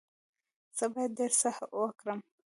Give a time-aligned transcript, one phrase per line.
[0.77, 2.19] زه باید ډیر هڅه وکړم.